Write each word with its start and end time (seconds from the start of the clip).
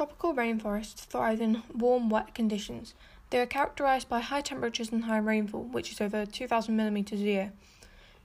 Tropical 0.00 0.32
rainforests 0.32 1.04
thrive 1.04 1.42
in 1.42 1.62
warm, 1.74 2.08
wet 2.08 2.34
conditions. 2.34 2.94
They 3.28 3.38
are 3.38 3.44
characterized 3.44 4.08
by 4.08 4.20
high 4.20 4.40
temperatures 4.40 4.90
and 4.90 5.04
high 5.04 5.18
rainfall, 5.18 5.64
which 5.64 5.92
is 5.92 6.00
over 6.00 6.24
2,000 6.24 6.74
millimeters 6.74 7.20
a 7.20 7.24
year. 7.24 7.52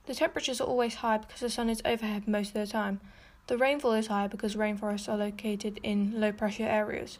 The 0.05 0.15
temperatures 0.15 0.61
are 0.61 0.67
always 0.67 0.96
high 0.96 1.17
because 1.17 1.41
the 1.41 1.49
sun 1.49 1.69
is 1.69 1.81
overhead 1.83 2.29
most 2.29 2.55
of 2.55 2.65
the 2.65 2.67
time. 2.71 3.01
The 3.47 3.57
rainfall 3.57 3.92
is 3.92 4.07
high 4.07 4.28
because 4.28 4.56
rainforests 4.56 5.10
are 5.10 5.17
located 5.17 5.81
in 5.83 6.17
low 6.17 6.31
pressure 6.31 6.63
areas. 6.63 7.17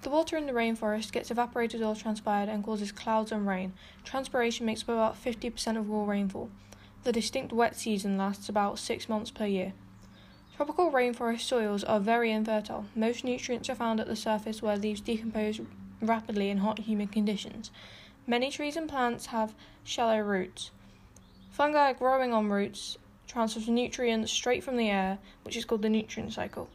The 0.00 0.08
water 0.08 0.38
in 0.38 0.46
the 0.46 0.54
rainforest 0.54 1.12
gets 1.12 1.30
evaporated 1.30 1.82
or 1.82 1.94
transpired 1.94 2.48
and 2.48 2.64
causes 2.64 2.90
clouds 2.90 3.32
and 3.32 3.46
rain. 3.46 3.74
Transpiration 4.02 4.64
makes 4.64 4.84
up 4.84 4.88
about 4.88 5.22
50% 5.22 5.76
of 5.76 5.90
all 5.90 6.06
rainfall. 6.06 6.48
The 7.02 7.12
distinct 7.12 7.52
wet 7.52 7.76
season 7.76 8.16
lasts 8.16 8.48
about 8.48 8.78
six 8.78 9.10
months 9.10 9.30
per 9.30 9.44
year. 9.44 9.74
Tropical 10.56 10.92
rainforest 10.92 11.40
soils 11.40 11.82
are 11.82 11.98
very 11.98 12.30
infertile. 12.30 12.86
Most 12.94 13.24
nutrients 13.24 13.68
are 13.68 13.74
found 13.74 13.98
at 13.98 14.06
the 14.06 14.14
surface 14.14 14.62
where 14.62 14.76
leaves 14.76 15.00
decompose 15.00 15.60
rapidly 16.00 16.48
in 16.48 16.58
hot, 16.58 16.78
humid 16.78 17.10
conditions. 17.10 17.72
Many 18.24 18.52
trees 18.52 18.76
and 18.76 18.88
plants 18.88 19.26
have 19.26 19.52
shallow 19.82 20.20
roots. 20.20 20.70
Fungi 21.50 21.92
growing 21.94 22.32
on 22.32 22.50
roots 22.50 22.98
transfer 23.26 23.68
nutrients 23.68 24.30
straight 24.30 24.62
from 24.62 24.76
the 24.76 24.90
air, 24.90 25.18
which 25.42 25.56
is 25.56 25.64
called 25.64 25.82
the 25.82 25.88
nutrient 25.88 26.32
cycle. 26.32 26.68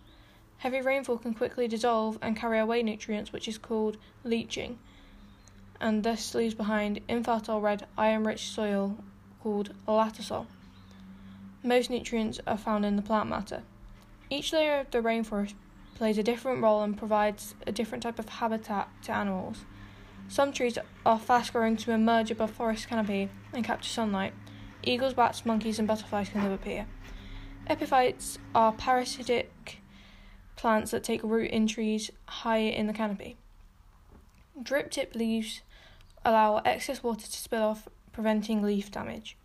Heavy 0.57 0.81
rainfall 0.81 1.17
can 1.17 1.33
quickly 1.33 1.69
dissolve 1.69 2.19
and 2.21 2.35
carry 2.35 2.59
away 2.59 2.83
nutrients, 2.83 3.31
which 3.31 3.47
is 3.47 3.57
called 3.57 3.95
leaching, 4.25 4.77
and 5.79 6.03
this 6.03 6.35
leaves 6.35 6.53
behind 6.53 6.99
infertile 7.07 7.61
red, 7.61 7.87
iron 7.97 8.25
rich 8.25 8.49
soil 8.49 8.97
called 9.41 9.73
latosol. 9.87 10.47
Most 11.63 11.89
nutrients 11.89 12.39
are 12.47 12.57
found 12.57 12.85
in 12.85 12.95
the 12.95 13.01
plant 13.01 13.29
matter. 13.29 13.63
Each 14.29 14.53
layer 14.53 14.79
of 14.79 14.91
the 14.91 14.99
rainforest 14.99 15.55
plays 15.95 16.17
a 16.17 16.23
different 16.23 16.61
role 16.61 16.81
and 16.83 16.97
provides 16.97 17.55
a 17.67 17.71
different 17.73 18.03
type 18.03 18.17
of 18.17 18.29
habitat 18.29 18.87
to 19.03 19.11
animals. 19.11 19.65
Some 20.29 20.53
trees 20.53 20.77
are 21.05 21.19
fast 21.19 21.51
growing 21.51 21.75
to 21.77 21.91
emerge 21.91 22.31
above 22.31 22.51
forest 22.51 22.87
canopy 22.87 23.29
and 23.51 23.65
capture 23.65 23.89
sunlight. 23.89 24.33
Eagles, 24.83 25.13
bats, 25.13 25.45
monkeys, 25.45 25.79
and 25.79 25.87
butterflies 25.87 26.29
can 26.29 26.43
live 26.43 26.53
up 26.53 26.63
here. 26.63 26.85
Epiphytes 27.67 28.37
are 28.55 28.71
parasitic 28.71 29.81
plants 30.55 30.91
that 30.91 31.03
take 31.03 31.23
root 31.23 31.51
in 31.51 31.67
trees 31.67 32.09
high 32.25 32.57
in 32.57 32.87
the 32.87 32.93
canopy. 32.93 33.35
Drip 34.61 34.91
tip 34.91 35.13
leaves 35.13 35.61
allow 36.23 36.57
excess 36.59 37.03
water 37.03 37.25
to 37.25 37.37
spill 37.37 37.63
off, 37.63 37.87
preventing 38.13 38.61
leaf 38.61 38.91
damage. 38.91 39.35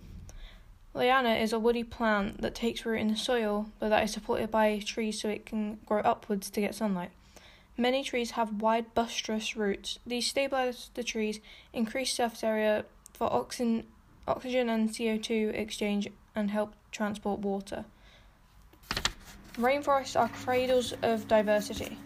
Liana 0.94 1.34
is 1.34 1.52
a 1.52 1.58
woody 1.58 1.82
plant 1.82 2.40
that 2.40 2.54
takes 2.54 2.86
root 2.86 3.00
in 3.00 3.08
the 3.08 3.16
soil, 3.16 3.66
but 3.80 3.88
that 3.88 4.04
is 4.04 4.12
supported 4.12 4.52
by 4.52 4.78
trees 4.78 5.20
so 5.20 5.28
it 5.28 5.44
can 5.44 5.78
grow 5.86 6.00
upwards 6.00 6.48
to 6.50 6.60
get 6.60 6.74
sunlight. 6.74 7.10
Many 7.76 8.04
trees 8.04 8.32
have 8.32 8.62
wide 8.62 8.94
buttress 8.94 9.56
roots. 9.56 9.98
These 10.06 10.28
stabilize 10.28 10.90
the 10.94 11.02
trees, 11.02 11.40
increase 11.72 12.12
surface 12.12 12.44
area 12.44 12.84
for 13.12 13.32
oxygen, 13.32 13.86
oxygen 14.28 14.68
and 14.68 14.88
CO2 14.88 15.52
exchange, 15.52 16.08
and 16.36 16.52
help 16.52 16.74
transport 16.92 17.40
water. 17.40 17.84
Rainforests 19.54 20.18
are 20.18 20.28
cradles 20.28 20.94
of 21.02 21.26
diversity, 21.26 21.98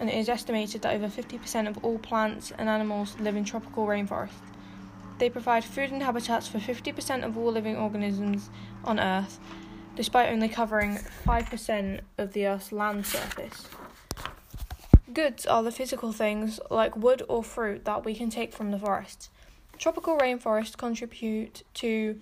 and 0.00 0.08
it 0.08 0.16
is 0.16 0.28
estimated 0.28 0.82
that 0.82 0.94
over 0.94 1.06
50% 1.06 1.68
of 1.68 1.84
all 1.84 1.98
plants 1.98 2.52
and 2.58 2.68
animals 2.68 3.16
live 3.20 3.36
in 3.36 3.44
tropical 3.44 3.86
rainforests. 3.86 4.32
They 5.18 5.28
provide 5.28 5.64
food 5.64 5.90
and 5.90 6.02
habitats 6.02 6.46
for 6.46 6.58
50% 6.58 7.24
of 7.24 7.36
all 7.36 7.50
living 7.52 7.76
organisms 7.76 8.50
on 8.84 9.00
Earth, 9.00 9.40
despite 9.96 10.30
only 10.30 10.48
covering 10.48 10.98
5% 11.26 12.00
of 12.18 12.32
the 12.32 12.46
Earth's 12.46 12.70
land 12.70 13.04
surface. 13.04 13.66
Goods 15.12 15.46
are 15.46 15.62
the 15.62 15.72
physical 15.72 16.12
things, 16.12 16.60
like 16.70 16.96
wood 16.96 17.22
or 17.28 17.42
fruit, 17.42 17.84
that 17.84 18.04
we 18.04 18.14
can 18.14 18.30
take 18.30 18.52
from 18.52 18.70
the 18.70 18.78
forest. 18.78 19.30
Tropical 19.76 20.16
rainforests 20.18 20.76
contribute 20.76 21.62
to 21.74 22.20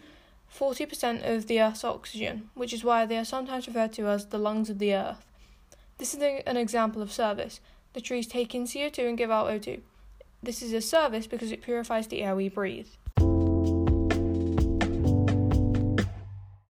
40% 0.55 1.29
of 1.31 1.47
the 1.47 1.61
Earth's 1.61 1.85
oxygen, 1.85 2.49
which 2.55 2.73
is 2.73 2.85
why 2.85 3.05
they 3.05 3.19
are 3.19 3.25
sometimes 3.25 3.67
referred 3.67 3.93
to 3.95 4.07
as 4.07 4.27
the 4.27 4.39
lungs 4.39 4.71
of 4.71 4.79
the 4.79 4.95
Earth. 4.95 5.27
This 5.99 6.15
is 6.15 6.23
an 6.47 6.57
example 6.57 7.03
of 7.03 7.13
service. 7.13 7.61
The 7.93 8.01
trees 8.01 8.27
take 8.27 8.55
in 8.55 8.65
CO2 8.65 9.09
and 9.09 9.19
give 9.19 9.31
out 9.31 9.49
O2. 9.49 9.81
This 10.47 10.63
is 10.63 10.73
a 10.73 10.81
service 10.81 11.27
because 11.27 11.51
it 11.51 11.61
purifies 11.61 12.07
the 12.07 12.23
air 12.23 12.37
we 12.37 12.49
breathe. 12.49 12.87